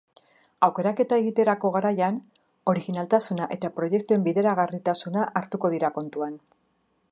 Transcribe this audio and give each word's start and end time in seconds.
Aukeraketa 0.67 1.19
egiterako 1.23 1.69
garaian 1.75 2.17
originaltasuna 2.73 3.49
eta 3.57 3.71
proiektuen 3.77 4.27
bideragarritasuna 4.29 5.29
hartuko 5.43 5.75
dira 5.75 5.93
kontuan. 5.99 6.39